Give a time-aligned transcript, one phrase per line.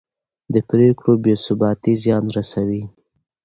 [0.53, 2.83] د پرېکړو بې ثباتي زیان رسوي